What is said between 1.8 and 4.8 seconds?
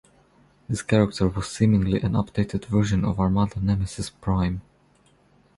an updated version of "Armada" Nemesis Prime.